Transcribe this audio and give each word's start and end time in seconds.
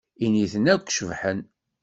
Initen 0.25 0.65
akk 0.73 0.87
cebḥen. 0.91 1.39